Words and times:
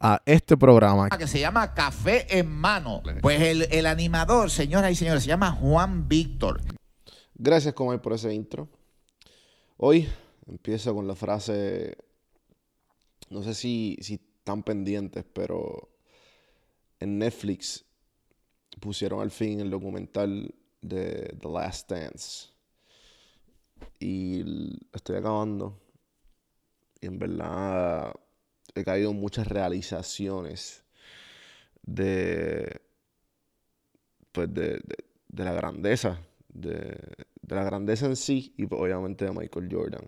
a 0.00 0.22
este 0.24 0.56
programa. 0.56 1.08
Que 1.10 1.26
se 1.26 1.40
llama 1.40 1.74
Café 1.74 2.38
en 2.38 2.50
Mano. 2.50 3.02
Pues 3.20 3.40
el, 3.40 3.62
el 3.70 3.86
animador, 3.86 4.50
señoras 4.50 4.92
y 4.92 4.94
señores, 4.94 5.22
se 5.22 5.28
llama 5.28 5.52
Juan 5.52 6.08
Víctor. 6.08 6.60
Gracias, 7.34 7.74
Comay, 7.74 7.98
por 7.98 8.12
ese 8.12 8.32
intro. 8.34 8.68
Hoy 9.76 10.08
empiezo 10.46 10.94
con 10.94 11.06
la 11.06 11.14
frase, 11.14 11.96
no 13.30 13.42
sé 13.42 13.54
si, 13.54 13.96
si 14.00 14.14
están 14.14 14.62
pendientes, 14.62 15.24
pero 15.32 15.90
en 17.00 17.18
Netflix 17.18 17.84
pusieron 18.80 19.20
al 19.20 19.30
fin 19.30 19.60
el 19.60 19.70
documental 19.70 20.54
de 20.80 21.36
The 21.40 21.48
Last 21.48 21.90
Dance. 21.90 22.48
Y 24.00 24.76
estoy 24.92 25.16
acabando. 25.16 25.80
Y 27.00 27.06
en 27.06 27.18
verdad 27.18 28.12
he 28.74 28.84
caído 28.84 29.10
en 29.10 29.20
muchas 29.20 29.46
realizaciones 29.46 30.84
de, 31.82 32.80
pues 34.32 34.52
de, 34.52 34.80
la 35.34 35.52
grandeza, 35.52 36.20
de, 36.48 36.96
la 37.46 37.64
grandeza 37.64 38.06
en 38.06 38.16
sí 38.16 38.54
y 38.56 38.66
pues, 38.66 38.80
obviamente 38.80 39.24
de 39.24 39.32
Michael 39.32 39.68
Jordan. 39.70 40.04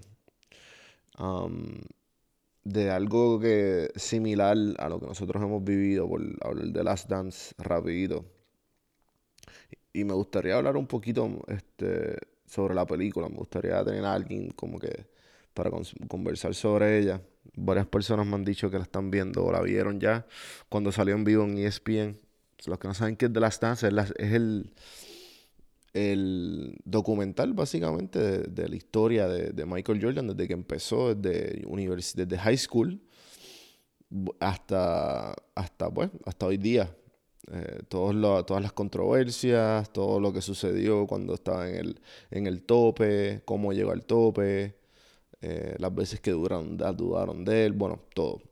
De 2.62 2.90
algo 2.90 3.40
que 3.40 3.90
similar 3.96 4.56
a 4.78 4.88
lo 4.88 5.00
que 5.00 5.06
nosotros 5.06 5.42
hemos 5.42 5.64
vivido, 5.64 6.06
por 6.08 6.20
hablar 6.42 6.66
de 6.66 6.84
Last 6.84 7.08
Dance 7.08 7.54
rapidito. 7.58 8.24
Y 9.92 10.04
me 10.04 10.12
gustaría 10.12 10.56
hablar 10.56 10.76
un 10.76 10.86
poquito 10.86 11.28
este, 11.48 12.16
sobre 12.46 12.74
la 12.74 12.86
película. 12.86 13.28
Me 13.28 13.36
gustaría 13.36 13.82
tener 13.84 14.04
a 14.04 14.12
alguien 14.12 14.50
como 14.50 14.78
que 14.78 15.06
para 15.54 15.70
conversar 16.08 16.54
sobre 16.54 16.98
ella. 16.98 17.20
Varias 17.54 17.86
personas 17.86 18.26
me 18.26 18.34
han 18.34 18.44
dicho 18.44 18.70
que 18.70 18.76
la 18.76 18.84
están 18.84 19.10
viendo 19.10 19.44
o 19.44 19.52
la 19.52 19.60
vieron 19.60 20.00
ya 20.00 20.26
cuando 20.68 20.92
salió 20.92 21.14
en 21.14 21.24
vivo 21.24 21.44
en 21.44 21.58
ESPN. 21.58 22.18
Los 22.66 22.78
que 22.78 22.88
no 22.88 22.94
saben 22.94 23.16
qué 23.16 23.26
es 23.26 23.32
de 23.32 23.40
las 23.40 23.58
Dance, 23.58 23.88
es, 23.88 24.32
el, 24.32 24.70
el 25.94 26.76
documental 26.84 27.54
básicamente 27.54 28.18
de, 28.42 28.68
la 28.68 28.76
historia 28.76 29.28
de, 29.28 29.64
Michael 29.64 30.02
Jordan 30.02 30.28
desde 30.28 30.46
que 30.46 30.52
empezó 30.52 31.14
desde, 31.14 31.64
desde 32.14 32.38
high 32.38 32.58
school 32.58 33.00
hasta, 34.40 35.34
hasta, 35.54 35.90
pues, 35.90 36.10
hasta 36.24 36.46
hoy 36.46 36.58
día. 36.58 36.94
Eh, 37.52 37.82
todos 37.88 38.14
todas 38.46 38.62
las 38.62 38.72
controversias, 38.72 39.92
todo 39.92 40.20
lo 40.20 40.32
que 40.32 40.40
sucedió 40.40 41.06
cuando 41.06 41.34
estaba 41.34 41.68
en 41.68 41.76
el, 41.76 42.00
en 42.30 42.46
el 42.46 42.62
tope, 42.62 43.42
cómo 43.44 43.72
llegó 43.72 43.90
al 43.90 44.04
tope, 44.04 44.76
eh, 45.42 45.76
las 45.78 45.94
veces 45.94 46.20
que 46.20 46.32
dudaron, 46.32 46.76
dudaron 46.76 47.44
de 47.44 47.66
él, 47.66 47.72
bueno, 47.72 48.00
todo. 48.14 48.42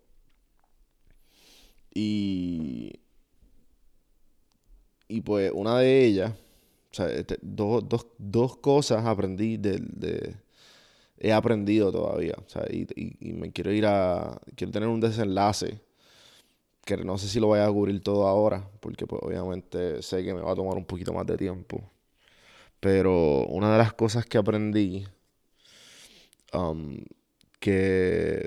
Y, 1.94 3.00
y 5.08 5.20
pues 5.22 5.50
una 5.54 5.78
de 5.78 6.04
ellas, 6.04 6.32
o 6.92 6.94
sea, 6.94 7.08
este, 7.10 7.38
dos, 7.42 7.84
cosas 8.60 9.04
aprendí 9.06 9.56
de, 9.56 10.36
he 11.18 11.32
aprendido 11.32 11.92
todavía, 11.92 12.34
o 12.38 12.48
sea, 12.48 12.64
y, 12.70 12.86
y, 12.96 13.32
me 13.32 13.52
quiero 13.52 13.72
ir 13.72 13.86
a, 13.86 14.40
quiero 14.56 14.72
tener 14.72 14.88
un 14.88 15.00
desenlace 15.00 15.80
que 16.84 16.96
no 16.96 17.18
sé 17.18 17.28
si 17.28 17.40
lo 17.40 17.48
voy 17.48 17.60
a 17.60 17.68
cubrir 17.68 18.02
todo 18.02 18.26
ahora, 18.26 18.70
porque 18.80 19.06
pues 19.06 19.20
obviamente 19.22 20.02
sé 20.02 20.24
que 20.24 20.32
me 20.34 20.40
va 20.40 20.52
a 20.52 20.54
tomar 20.54 20.76
un 20.76 20.86
poquito 20.86 21.12
más 21.12 21.26
de 21.26 21.36
tiempo. 21.36 21.82
Pero 22.80 23.46
una 23.46 23.72
de 23.72 23.78
las 23.78 23.92
cosas 23.92 24.24
que 24.26 24.38
aprendí 24.38 25.06
Um, 26.52 27.04
que 27.60 28.46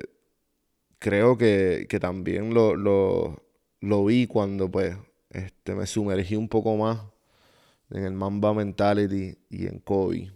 creo 1.00 1.38
que, 1.38 1.88
también 2.00 2.54
lo, 2.54 2.76
lo, 2.76 4.06
vi 4.06 4.28
cuando 4.28 4.70
pues 4.70 4.96
este, 5.32 5.76
me 5.76 5.88
sumergí 5.88 6.36
un 6.36 6.48
poco 6.48 6.78
más 6.78 7.02
en 7.92 8.06
el 8.06 8.14
Mamba 8.14 8.54
Mentality 8.54 9.38
y 9.50 9.68
en 9.68 9.80
Kobe. 9.80 10.32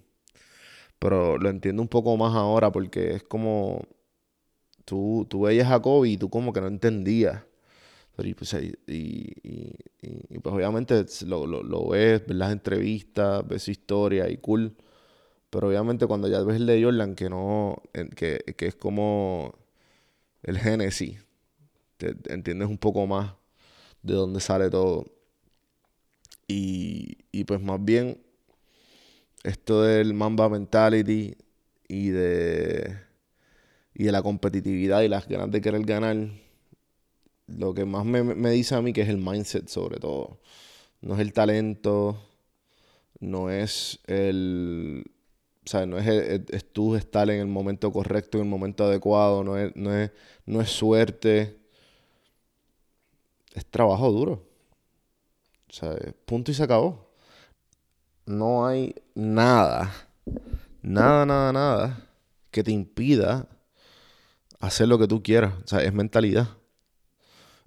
Pero 1.00 1.38
lo 1.38 1.50
entiendo 1.50 1.82
un 1.82 1.88
poco 1.88 2.18
más 2.18 2.36
ahora 2.36 2.72
porque 2.72 3.16
es 3.16 3.24
como 3.24 3.84
tú, 4.86 5.26
tú 5.30 5.42
veías 5.42 5.72
a 5.72 5.82
Kobe 5.82 6.10
y 6.10 6.18
tú 6.18 6.30
como 6.30 6.54
que 6.54 6.62
no 6.62 6.68
entendías. 6.68 7.44
Y 8.18 8.34
pues, 8.34 8.56
y, 8.88 9.36
pues 10.42 10.56
obviamente 10.56 11.06
lo, 11.26 11.46
lo, 11.46 11.90
ves, 11.90 12.26
ves 12.26 12.38
las 12.38 12.52
entrevistas, 12.54 13.46
ves 13.48 13.64
su 13.64 13.72
historia 13.72 14.30
y 14.30 14.38
cool. 14.38 14.76
Pero 15.50 15.68
obviamente 15.70 16.08
cuando 16.08 16.28
ya 16.28 16.42
ves 16.42 16.58
el 16.58 16.66
de 16.66 16.84
Jordan, 16.84 17.16
que 17.16 17.30
no, 17.30 17.82
que, 18.16 18.44
es 18.58 18.76
como 18.76 19.54
el 20.44 20.58
Génesis, 20.60 21.24
te, 21.98 22.16
entiendes 22.28 22.68
un 22.68 22.78
poco 22.78 23.08
más 23.08 23.34
de 24.04 24.14
dónde 24.16 24.40
sale 24.40 24.70
todo. 24.70 25.06
Y, 26.48 27.18
y 27.32 27.44
pues 27.46 27.62
más 27.62 27.84
bien, 27.84 28.22
esto 29.44 29.84
del 29.84 30.14
Mamba 30.14 30.50
Mentality 30.50 31.36
y 31.88 32.10
de, 32.10 32.98
y 33.94 34.04
de 34.04 34.12
la 34.12 34.22
competitividad 34.22 35.02
y 35.02 35.08
las 35.08 35.28
ganas 35.28 35.52
de 35.52 35.62
querer 35.62 35.84
ganar, 35.86 36.30
lo 37.48 37.74
que 37.74 37.86
más 37.86 38.06
me, 38.06 38.24
me 38.24 38.50
dice 38.52 38.76
a 38.76 38.82
mí 38.82 38.92
que 38.94 39.02
es 39.02 39.10
el 39.10 39.18
mindset 39.18 39.68
sobre 39.68 40.00
todo. 40.00 40.40
No 41.02 41.14
es 41.16 41.20
el 41.20 41.34
talento, 41.34 42.20
no 43.20 43.50
es 43.50 44.00
el. 44.08 45.06
O 45.66 45.70
sea, 45.70 45.86
no 45.86 45.98
es, 45.98 46.08
es, 46.08 46.72
tú 46.72 46.96
estar 46.96 47.30
en 47.30 47.40
el 47.40 47.48
momento 47.48 47.92
correcto, 47.92 48.38
en 48.38 48.44
el 48.44 48.50
momento 48.50 48.84
adecuado, 48.84 49.44
no 49.44 49.58
es, 49.58 49.76
no 49.76 49.96
es, 49.96 50.12
no 50.46 50.62
es 50.62 50.70
suerte. 50.70 51.58
Es 53.54 53.66
trabajo 53.66 54.12
duro. 54.12 54.44
O 55.70 55.74
sea, 55.74 55.96
punto 56.26 56.52
y 56.52 56.54
se 56.54 56.64
acabó. 56.64 57.10
No 58.26 58.66
hay 58.66 58.96
nada, 59.14 59.94
nada, 60.82 61.26
nada, 61.26 61.54
nada 61.54 62.06
que 62.56 62.64
te 62.64 62.72
impida 62.72 63.48
hacer 64.62 64.88
lo 64.88 64.98
que 64.98 65.08
tú 65.08 65.22
quieras. 65.22 65.54
O 65.64 65.68
sea, 65.68 65.80
es 65.82 65.94
mentalidad. 65.94 66.48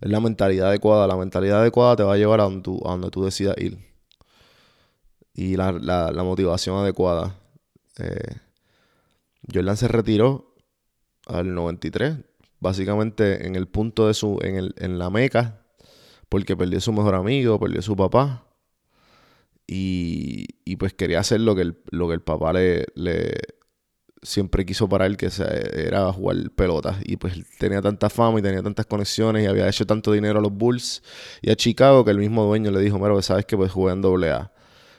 Es 0.01 0.11
la 0.11 0.21
mentalidad 0.21 0.69
adecuada. 0.69 1.07
La 1.07 1.17
mentalidad 1.17 1.61
adecuada 1.61 1.97
te 1.97 2.03
va 2.05 2.15
a 2.15 2.17
llevar 2.17 2.41
a 2.41 2.45
donde 2.45 2.63
tú, 2.63 2.81
a 2.87 2.93
donde 2.93 3.11
tú 3.11 3.25
decidas 3.25 3.57
ir. 3.59 3.79
Y 5.35 5.57
la, 5.57 6.13
motivación 6.25 6.77
adecuada. 6.79 7.35
Eh, 7.99 8.37
Jordan 9.53 9.77
se 9.77 9.89
retiró 9.89 10.55
al 11.27 11.55
93. 11.55 12.19
Básicamente 12.61 13.47
en 13.47 13.57
el 13.57 13.69
punto 13.69 14.09
de 14.09 14.15
su. 14.15 14.39
en, 14.43 14.57
el, 14.57 14.75
en 14.79 14.99
la 14.99 15.11
meca. 15.11 15.65
Porque 16.29 16.57
perdió 16.57 16.79
a 16.79 16.81
su 16.83 16.93
mejor 16.93 17.15
amigo, 17.15 17.59
perdió 17.59 17.81
a 17.81 17.83
su 17.83 17.97
papá. 17.97 18.45
Y, 19.67 20.47
y 20.65 20.77
pues 20.77 20.95
quería 20.95 21.21
hacer 21.21 21.41
lo 21.41 21.55
que 21.55 21.63
el, 21.63 21.79
lo 21.91 22.09
que 22.09 22.15
el 22.15 22.23
papá 22.23 22.53
le, 22.55 22.87
le, 22.95 23.35
siempre 24.23 24.67
quiso 24.67 24.89
para 24.89 25.07
él 25.07 25.17
que 25.17 25.29
era 25.75 26.13
jugar 26.13 26.51
pelotas. 26.55 26.97
Y 27.05 27.17
pues 27.17 27.35
tenía 27.59 27.81
tanta 27.81 28.11
fama 28.11 28.39
y 28.39 28.43
tenía 28.43 28.63
tantas 28.63 28.87
conexiones 28.87 29.45
y 29.45 29.47
había 29.47 29.69
hecho 29.69 29.87
tanto 29.87 30.13
dinero 30.13 30.39
a 30.39 30.43
los 30.43 30.53
Bulls 30.53 31.03
y 31.43 31.51
a 31.51 31.57
Chicago 31.57 32.05
que 32.05 32.11
el 32.11 32.19
mismo 32.19 32.45
dueño 32.45 32.71
le 32.71 32.81
dijo, 32.81 32.99
mira, 32.99 33.13
pues, 33.13 33.27
sabes 33.27 33.47
que 33.47 33.57
pues 33.57 33.73
jugué 33.73 33.93
en 33.93 34.05
AA. 34.05 34.53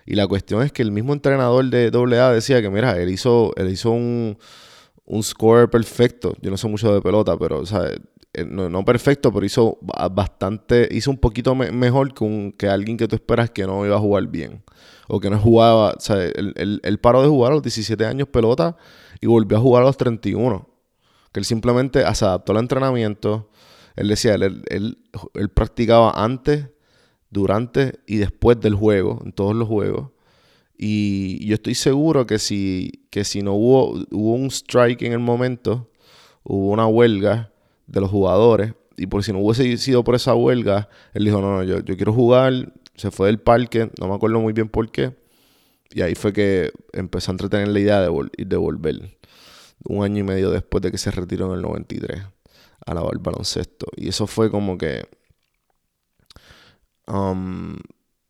Y 0.06 0.16
la 0.16 0.28
cuestión 0.28 0.64
es 0.64 0.72
que 0.72 0.82
el 0.82 0.92
mismo 0.92 1.14
entrenador 1.14 1.66
de 1.66 1.92
AA 1.94 2.34
decía 2.34 2.62
que, 2.62 2.70
mira, 2.70 2.98
él 2.98 3.10
hizo, 3.10 3.54
él 3.58 3.70
hizo 3.70 3.92
un, 3.92 4.38
un 5.06 5.24
score 5.24 5.70
perfecto. 5.70 6.36
Yo 6.42 6.52
no 6.52 6.58
sé 6.58 6.68
mucho 6.68 6.94
de 6.94 7.02
pelota, 7.02 7.38
pero, 7.38 7.60
o 7.60 7.66
sea, 7.66 7.92
eh, 8.34 8.46
no, 8.46 8.86
perfecto, 8.86 9.32
pero 9.32 9.46
hizo 9.46 9.78
bastante, 9.82 10.88
hizo 10.92 11.12
un 11.12 11.18
poquito 11.18 11.56
mejor 11.56 12.14
que, 12.14 12.24
un, 12.24 12.52
que 12.52 12.68
alguien 12.68 12.98
que 12.98 13.08
tú 13.08 13.16
esperas 13.16 13.50
que 13.50 13.66
no 13.66 13.86
iba 13.86 13.96
a 13.96 14.00
jugar 14.00 14.28
bien. 14.28 14.64
O 15.08 15.20
que 15.20 15.30
no 15.30 15.40
jugaba, 15.40 15.94
o 15.98 16.00
sea, 16.00 16.24
él, 16.24 16.80
él 16.84 17.00
paró 17.00 17.22
de 17.24 17.28
jugar 17.28 17.52
a 17.52 17.56
los 17.56 17.64
17 17.64 18.06
años 18.06 18.28
pelota 18.28 18.78
y 19.22 19.28
volvió 19.28 19.58
a 19.58 19.62
jugar 19.62 19.84
a 19.84 19.88
los 19.88 19.98
31. 19.98 20.68
Que 21.32 21.40
él 21.40 21.46
simplemente 21.46 22.04
se 22.16 22.26
adaptó 22.26 22.54
al 22.54 22.60
entrenamiento. 22.60 23.50
Él 23.96 24.08
decía, 24.08 24.36
él, 24.36 24.64
él, 24.68 25.50
practicaba 25.54 26.12
antes, 26.12 26.68
durante 27.30 28.00
y 28.08 28.18
después 28.18 28.60
del 28.60 28.76
juego, 28.76 29.22
en 29.24 29.32
todos 29.32 29.56
los 29.56 29.68
juegos. 29.68 30.12
Y 30.78 31.46
yo 31.46 31.56
estoy 31.56 31.76
seguro 31.76 32.26
que 32.26 32.40
si, 32.40 33.06
que 33.10 33.26
si 33.26 33.42
no 33.42 33.54
hubo, 33.54 33.92
hubo 34.12 34.34
un 34.34 34.48
strike 34.48 35.02
en 35.02 35.14
el 35.14 35.20
momento, 35.20 35.90
hubo 36.44 36.72
una 36.72 36.88
huelga 36.88 37.52
de 37.88 38.02
los 38.02 38.10
jugadores, 38.10 38.74
y 38.96 39.08
por 39.08 39.24
si 39.24 39.32
no 39.32 39.40
hubiese 39.40 39.78
sido 39.78 40.04
por 40.04 40.16
esa 40.16 40.36
huelga, 40.36 40.90
él 41.14 41.26
dijo, 41.26 41.42
no, 41.42 41.58
no, 41.58 41.64
yo, 41.64 41.80
yo 41.80 41.96
quiero 41.96 42.14
jugar, 42.14 42.74
se 42.96 43.12
fue 43.12 43.28
del 43.28 43.40
parque, 43.40 43.90
no 44.00 44.08
me 44.08 44.16
acuerdo 44.16 44.40
muy 44.40 44.54
bien 44.54 44.70
por 44.70 44.92
qué, 44.92 45.16
y 45.92 46.02
ahí 46.02 46.16
fue 46.16 46.34
que 46.34 46.72
empezó 46.94 47.32
a 47.32 47.34
entretener 47.34 47.68
la 47.70 47.80
idea 47.80 48.02
de, 48.02 48.10
de 48.38 48.58
volver. 48.58 49.18
Un 49.86 50.04
año 50.04 50.20
y 50.20 50.24
medio 50.24 50.52
después 50.52 50.82
de 50.82 50.92
que 50.92 50.98
se 50.98 51.10
retiró 51.10 51.48
en 51.48 51.54
el 51.54 51.62
93 51.62 52.22
a 52.86 52.94
lavar 52.94 53.18
baloncesto. 53.20 53.88
Y 53.96 54.10
eso 54.10 54.28
fue 54.28 54.52
como 54.52 54.78
que. 54.78 55.08
Um, 57.10 57.78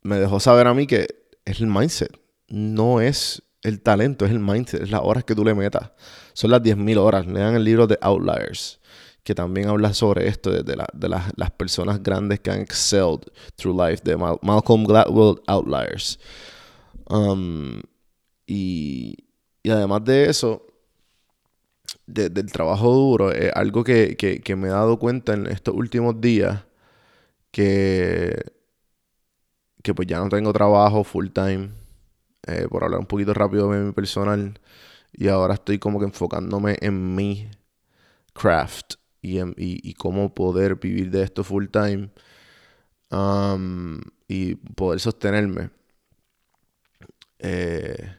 me 0.02 0.18
dejó 0.18 0.40
saber 0.40 0.66
a 0.66 0.74
mí 0.74 0.86
que 0.86 1.06
es 1.44 1.60
el 1.60 1.66
mindset. 1.66 2.16
No 2.48 3.00
es 3.00 3.42
el 3.62 3.80
talento, 3.80 4.24
es 4.24 4.30
el 4.30 4.40
mindset, 4.40 4.82
es 4.82 4.90
las 4.90 5.02
horas 5.04 5.24
que 5.24 5.34
tú 5.34 5.44
le 5.44 5.54
metas. 5.54 5.92
Son 6.32 6.50
las 6.50 6.62
10.000 6.62 6.96
horas. 6.98 7.26
Lean 7.26 7.54
el 7.54 7.64
libro 7.64 7.86
de 7.86 7.98
Outliers, 8.00 8.80
que 9.22 9.34
también 9.34 9.68
habla 9.68 9.92
sobre 9.92 10.26
esto, 10.26 10.50
de, 10.50 10.62
de 10.62 11.08
las 11.08 11.50
personas 11.56 12.02
grandes 12.02 12.40
que 12.40 12.50
han 12.50 12.60
excelled 12.60 13.20
through 13.56 13.78
life, 13.78 14.02
de 14.02 14.16
Malcolm 14.16 14.84
Gladwell 14.84 15.40
Outliers. 15.46 16.18
Um, 17.10 17.80
y, 18.46 19.16
además 19.68 20.04
de 20.04 20.30
eso, 20.30 20.66
del 22.06 22.50
trabajo 22.50 22.92
duro, 22.92 23.32
es 23.32 23.52
algo 23.54 23.84
que, 23.84 24.16
me 24.56 24.68
he 24.68 24.70
dado 24.70 24.98
cuenta 24.98 25.34
en 25.34 25.46
estos 25.46 25.74
últimos 25.74 26.20
días, 26.20 26.64
que, 27.52 28.34
que 29.82 29.94
pues 29.94 30.08
ya 30.08 30.18
no 30.18 30.28
tengo 30.28 30.52
trabajo 30.52 31.04
full 31.04 31.28
time, 31.28 31.70
eh, 32.46 32.66
por 32.68 32.84
hablar 32.84 33.00
un 33.00 33.06
poquito 33.06 33.34
rápido 33.34 33.70
de 33.70 33.80
mi 33.80 33.92
personal, 33.92 34.58
y 35.12 35.28
ahora 35.28 35.54
estoy 35.54 35.78
como 35.78 35.98
que 35.98 36.06
enfocándome 36.06 36.76
en 36.80 37.14
mi 37.14 37.50
craft 38.32 38.94
y, 39.22 39.38
en, 39.38 39.54
y, 39.56 39.92
cómo 39.94 40.34
poder 40.34 40.76
vivir 40.76 41.10
de 41.10 41.22
esto 41.22 41.44
full 41.44 41.66
time 41.66 42.10
um, 43.10 44.00
y 44.28 44.54
poder 44.54 45.00
sostenerme. 45.00 45.70
Eh, 47.38 48.16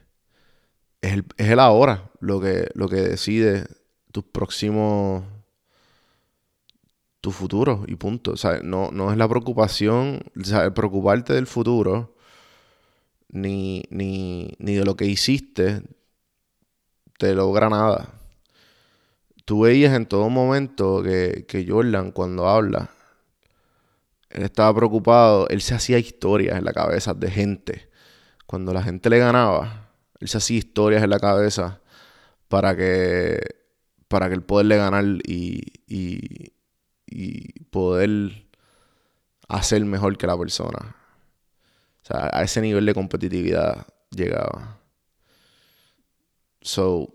es, 1.00 1.12
el, 1.12 1.24
es, 1.36 1.48
el, 1.48 1.58
ahora 1.58 2.10
lo 2.20 2.40
que, 2.40 2.68
lo 2.74 2.88
que 2.88 2.96
decide 2.96 3.66
tus 4.12 4.24
próximos 4.24 5.24
tu 7.22 7.30
futuro 7.30 7.84
y 7.86 7.96
punto. 7.96 8.32
O 8.32 8.36
sea, 8.36 8.60
no, 8.62 8.90
no 8.92 9.10
es 9.10 9.16
la 9.16 9.28
preocupación, 9.28 10.20
o 10.38 10.44
sea, 10.44 10.74
preocuparte 10.74 11.32
del 11.32 11.46
futuro 11.46 12.14
ni, 13.30 13.84
ni, 13.88 14.54
ni 14.58 14.74
de 14.74 14.84
lo 14.84 14.96
que 14.96 15.06
hiciste 15.06 15.82
te 17.18 17.34
logra 17.34 17.70
nada. 17.70 18.08
Tú 19.46 19.62
veías 19.62 19.94
en 19.94 20.06
todo 20.06 20.28
momento 20.28 21.02
que, 21.02 21.46
que 21.48 21.66
Jordan 21.66 22.12
cuando 22.12 22.48
habla, 22.48 22.90
él 24.30 24.42
estaba 24.42 24.74
preocupado, 24.74 25.48
él 25.48 25.62
se 25.62 25.74
hacía 25.74 25.98
historias 25.98 26.58
en 26.58 26.64
la 26.64 26.72
cabeza 26.72 27.14
de 27.14 27.30
gente 27.30 27.88
cuando 28.46 28.74
la 28.74 28.82
gente 28.82 29.08
le 29.08 29.18
ganaba, 29.18 29.88
él 30.20 30.28
se 30.28 30.38
hacía 30.38 30.58
historias 30.58 31.02
en 31.02 31.10
la 31.10 31.18
cabeza 31.18 31.80
para 32.48 32.76
que, 32.76 33.40
para 34.08 34.28
que 34.28 34.34
él 34.34 34.42
poderle 34.42 34.76
ganar 34.76 35.04
y, 35.24 35.72
y, 35.86 36.52
y 37.14 37.64
poder 37.70 38.46
hacer 39.48 39.84
mejor 39.84 40.16
que 40.16 40.26
la 40.26 40.38
persona. 40.38 40.96
O 42.02 42.06
sea, 42.06 42.30
a 42.32 42.42
ese 42.42 42.60
nivel 42.60 42.86
de 42.86 42.94
competitividad 42.94 43.86
llegaba. 44.10 44.80
So, 46.60 47.14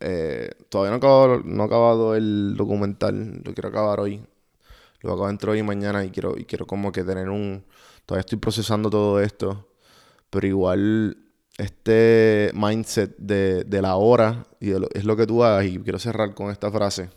eh, 0.00 0.50
todavía 0.68 0.90
no 0.90 0.96
he, 0.96 0.98
acabado, 0.98 1.42
no 1.44 1.62
he 1.62 1.66
acabado 1.66 2.14
el 2.14 2.54
documental, 2.56 3.42
lo 3.44 3.54
quiero 3.54 3.68
acabar 3.68 4.00
hoy. 4.00 4.24
Lo 5.00 5.12
acabo 5.12 5.26
dentro 5.26 5.52
hoy 5.52 5.58
y 5.58 5.62
mañana 5.62 6.04
y 6.04 6.10
quiero, 6.10 6.38
y 6.38 6.44
quiero 6.44 6.66
como 6.66 6.92
que 6.92 7.02
tener 7.04 7.28
un... 7.28 7.64
Todavía 8.06 8.20
estoy 8.20 8.38
procesando 8.38 8.88
todo 8.90 9.20
esto. 9.20 9.68
Pero 10.30 10.46
igual 10.46 11.16
este 11.58 12.50
mindset 12.54 13.16
de, 13.18 13.64
de 13.64 13.82
la 13.82 13.96
hora 13.96 14.46
y 14.60 14.70
es 14.70 15.04
lo 15.04 15.16
que 15.16 15.26
tú 15.26 15.42
hagas. 15.42 15.64
Y 15.66 15.78
quiero 15.78 15.98
cerrar 15.98 16.34
con 16.34 16.50
esta 16.50 16.70
frase. 16.70 17.10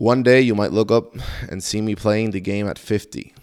One 0.00 0.22
day 0.22 0.40
you 0.40 0.54
might 0.54 0.72
look 0.72 0.90
up 0.90 1.14
and 1.50 1.62
see 1.62 1.82
me 1.82 1.94
playing 1.94 2.30
the 2.30 2.40
game 2.40 2.66
at 2.66 2.78
50. 2.78 3.34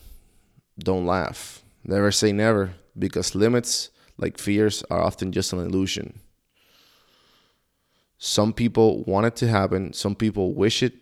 Don't 0.80 1.06
laugh. 1.06 1.62
Never 1.84 2.12
say 2.12 2.32
never, 2.32 2.74
because 2.98 3.36
limits, 3.36 3.92
like 4.18 4.40
fears, 4.40 4.84
are 4.90 5.00
often 5.00 5.32
just 5.32 5.54
an 5.54 5.60
illusion. 5.60 6.20
Some 8.18 8.54
people 8.54 9.04
want 9.04 9.28
it 9.28 9.36
to 9.36 9.48
happen, 9.48 9.94
some 9.94 10.16
people 10.16 10.56
wish 10.56 10.82
it, 10.82 10.94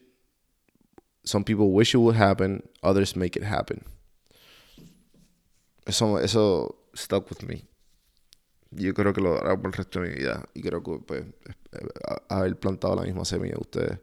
some 1.23 1.45
people 1.45 1.71
wish 1.71 1.93
it 1.93 1.99
would 1.99 2.17
happen, 2.17 2.67
others 2.83 3.15
make 3.15 3.37
it 3.37 3.43
happen. 3.43 3.85
Eso, 5.87 6.17
eso 6.17 6.75
stuck 6.95 7.29
with 7.29 7.47
me. 7.47 7.63
Yo 8.71 8.91
creo 8.93 9.13
que 9.13 9.23
lo 9.23 9.37
hará 9.37 9.55
por 9.55 9.67
el 9.67 9.71
resto 9.71 10.01
de 10.01 10.09
mi 10.09 10.15
vida. 10.15 10.43
Y 10.53 10.61
creo 10.61 10.83
que 10.83 10.99
pues, 10.99 11.23
haber 12.29 12.59
plantado 12.59 12.97
la 12.97 13.03
misma 13.03 13.23
semilla 13.23 13.53
de 13.53 13.61
ustedes. 13.61 13.99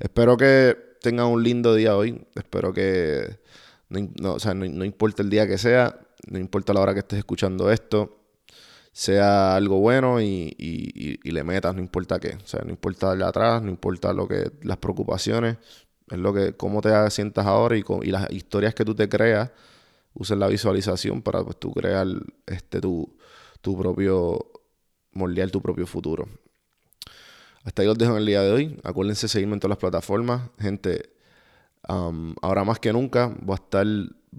Espero 0.00 0.36
que 0.36 0.85
tengan 1.00 1.26
un 1.26 1.42
lindo 1.42 1.74
día 1.74 1.96
hoy. 1.96 2.26
Espero 2.34 2.72
que 2.72 3.38
no, 3.88 4.34
o 4.34 4.38
sea, 4.40 4.54
no, 4.54 4.84
importa 4.84 5.22
el 5.22 5.30
día 5.30 5.46
que 5.46 5.58
sea, 5.58 6.00
no 6.28 6.38
importa 6.38 6.72
la 6.72 6.80
hora 6.80 6.94
que 6.94 7.00
estés 7.00 7.18
escuchando 7.18 7.70
esto, 7.70 8.18
sea 8.92 9.54
algo 9.56 9.78
bueno 9.78 10.20
y, 10.20 10.54
y, 10.58 11.30
le 11.30 11.44
metas, 11.44 11.74
no 11.74 11.80
importa 11.80 12.18
qué. 12.18 12.36
O 12.42 12.46
sea, 12.46 12.62
no 12.64 12.70
importa 12.70 13.08
darle 13.08 13.24
atrás, 13.24 13.62
no 13.62 13.70
importa 13.70 14.12
lo 14.12 14.26
que 14.26 14.50
las 14.62 14.78
preocupaciones, 14.78 15.58
es 16.10 16.18
lo 16.18 16.32
que 16.34 16.54
cómo 16.54 16.80
te 16.80 17.10
sientas 17.10 17.46
ahora 17.46 17.76
y, 17.76 17.84
y 18.02 18.10
las 18.10 18.30
historias 18.30 18.74
que 18.74 18.84
tú 18.84 18.94
te 18.94 19.08
creas 19.08 19.50
uses 20.14 20.38
la 20.38 20.48
visualización 20.48 21.22
para 21.22 21.44
pues, 21.44 21.58
tú 21.58 21.72
crear 21.72 22.06
este, 22.46 22.80
tu, 22.80 23.16
tu 23.60 23.78
propio, 23.78 24.50
moldear 25.12 25.50
tu 25.50 25.60
propio 25.60 25.86
futuro. 25.86 26.26
Hasta 27.66 27.82
ahí 27.82 27.88
los 27.88 27.98
dejo 27.98 28.12
en 28.12 28.18
el 28.18 28.26
día 28.26 28.42
de 28.42 28.52
hoy. 28.52 28.80
Acuérdense 28.84 29.26
seguirme 29.26 29.54
en 29.54 29.60
todas 29.60 29.70
las 29.70 29.78
plataformas. 29.78 30.50
Gente, 30.60 31.10
um, 31.88 32.32
ahora 32.40 32.62
más 32.62 32.78
que 32.78 32.92
nunca 32.92 33.34
voy 33.40 33.54
a 33.54 33.56
estar 33.56 33.86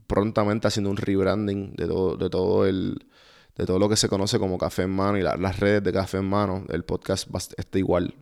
prontamente 0.08 0.70
haciendo 0.70 0.90
un 0.90 0.96
rebranding 0.96 1.76
de 1.76 1.88
todo, 1.88 2.16
de 2.16 2.30
todo 2.30 2.66
el 2.66 3.06
de 3.58 3.66
todo 3.66 3.80
lo 3.80 3.90
que 3.90 3.98
se 3.98 4.08
conoce 4.08 4.40
como 4.40 4.58
Café 4.58 4.84
en 4.84 4.92
Mano 4.92 5.18
y 5.18 5.24
las 5.24 5.60
redes 5.60 5.84
de 5.84 5.92
Café 5.92 6.20
en 6.20 6.30
Mano. 6.30 6.64
El 6.70 6.86
podcast 6.86 7.28
está 7.58 7.78
igual. 7.78 8.14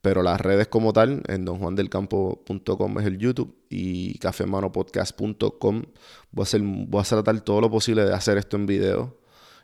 Pero 0.00 0.22
las 0.22 0.40
redes 0.40 0.66
como 0.66 0.92
tal, 0.92 1.22
en 1.28 1.44
donjuandelcampo.com 1.44 2.98
es 2.98 3.06
el 3.06 3.18
YouTube 3.18 3.54
y 3.68 4.18
cafemanopodcast.com. 4.18 5.82
Voy 6.32 6.46
a, 6.46 6.58
voy 6.60 7.00
a 7.00 7.04
tratar 7.04 7.40
todo 7.42 7.60
lo 7.60 7.70
posible 7.70 8.04
de 8.04 8.14
hacer 8.14 8.38
esto 8.38 8.56
en 8.56 8.66
video 8.66 9.18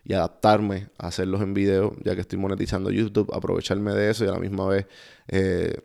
y 0.05 0.13
adaptarme 0.13 0.89
a 0.99 1.09
hacerlos 1.09 1.41
en 1.43 1.55
video, 1.55 1.95
ya 2.05 2.15
que 2.15 2.21
estoy 2.21 2.39
monetizando 2.39 2.91
YouTube, 2.91 3.33
aprovecharme 3.33 3.93
de 3.95 4.11
eso 4.11 4.25
y 4.25 4.29
a 4.29 4.33
la 4.33 4.39
misma 4.39 4.67
vez 4.69 4.87
eh, 5.29 5.81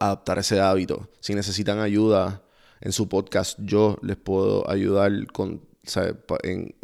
adaptar 0.00 0.38
ese 0.38 0.60
hábito. 0.60 1.08
Si 1.20 1.34
necesitan 1.34 1.80
ayuda 1.80 2.42
en 2.80 2.92
su 2.92 3.08
podcast, 3.08 3.58
yo 3.62 3.98
les 4.02 4.16
puedo 4.16 4.68
ayudar 4.68 5.26
con 5.32 5.60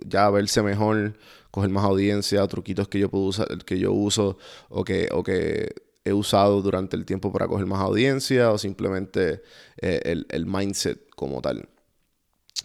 ya 0.06 0.30
verse 0.30 0.62
mejor, 0.62 1.16
coger 1.50 1.70
más 1.70 1.84
audiencia, 1.84 2.46
truquitos 2.46 2.88
que 2.88 2.98
yo 2.98 3.08
puedo 3.08 3.24
usar, 3.24 3.48
que 3.64 3.78
yo 3.78 3.92
uso 3.92 4.36
o 4.68 4.84
que, 4.84 5.08
o 5.12 5.22
que 5.22 5.74
he 6.04 6.12
usado 6.12 6.62
durante 6.62 6.96
el 6.96 7.04
tiempo 7.04 7.32
para 7.32 7.46
coger 7.46 7.66
más 7.66 7.80
audiencia 7.80 8.50
o 8.50 8.58
simplemente 8.58 9.42
eh, 9.80 10.24
el, 10.28 10.46
mindset 10.46 11.08
como 11.10 11.40
tal. 11.40 11.68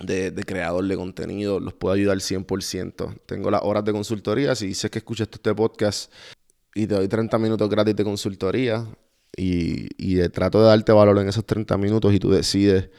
De, 0.04 0.34
creador 0.46 0.86
de 0.88 0.96
contenido, 0.98 1.60
los 1.60 1.74
puedo 1.74 1.94
ayudar 1.94 2.18
100%. 2.18 3.22
Tengo 3.26 3.50
las 3.50 3.62
horas 3.64 3.86
de 3.86 3.94
consultoría. 3.94 4.54
Si 4.56 4.68
dices 4.68 4.92
que 4.92 5.00
escuchas 5.00 5.30
este 5.32 5.56
podcast 5.56 6.12
y 6.74 6.86
te 6.86 6.96
doy 6.96 7.08
30 7.08 7.38
minutos 7.38 7.70
gratis 7.70 7.96
de 7.96 8.04
consultoría 8.04 8.86
y, 9.38 9.88
y 9.98 10.28
trato 10.30 10.60
de 10.60 10.68
darte 10.68 10.92
valor 10.92 11.18
en 11.20 11.30
esos 11.30 11.46
30 11.46 11.78
minutos 11.78 12.14
y 12.14 12.20
tú 12.20 12.30
decides 12.30 12.90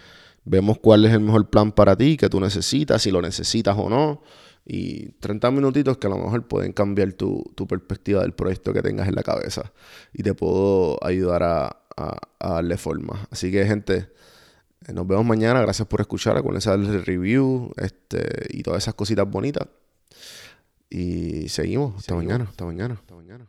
Vemos 0.49 0.79
cuál 0.79 1.05
es 1.05 1.13
el 1.13 1.21
mejor 1.21 1.51
plan 1.51 1.73
para 1.73 1.97
ti, 1.97 2.17
que 2.17 2.29
tú 2.29 2.39
necesitas, 2.39 3.03
si 3.03 3.11
lo 3.11 3.21
necesitas 3.21 3.77
o 3.77 3.91
no. 3.91 4.23
Y 4.65 5.09
30 5.19 5.51
minutitos 5.51 5.99
que 5.99 6.07
a 6.07 6.11
lo 6.11 6.19
mejor 6.19 6.47
pueden 6.47 6.73
cambiar 6.73 7.15
tu, 7.15 7.45
perspectiva 7.69 8.23
del 8.23 8.33
proyecto 8.33 8.73
que 8.73 8.81
tengas 8.81 9.09
en 9.09 9.17
la 9.17 9.25
cabeza. 9.25 9.73
Y 10.13 10.23
te 10.23 10.35
puedo 10.35 11.05
ayudar 11.05 11.43
a, 11.43 11.83
darle 12.39 12.77
forma. 12.77 13.27
Así 13.31 13.51
que, 13.51 13.67
gente, 13.67 14.09
nos 14.93 15.07
vemos 15.07 15.25
mañana. 15.25 15.61
Gracias 15.61 15.87
por 15.89 16.01
escuchar. 16.01 16.37
Acuérdense 16.37 16.73
el 16.73 17.05
review 17.05 17.73
este, 17.77 18.47
y 18.51 18.63
todas 18.63 18.83
esas 18.83 18.95
cositas 18.95 19.29
bonitas. 19.29 19.69
Y 20.89 21.49
seguimos. 21.49 21.97
Hasta 21.97 22.15
mañana. 22.15 22.45
Hasta 22.45 22.65
mañana. 22.65 22.95
Hasta 22.95 23.15
mañana. 23.15 23.47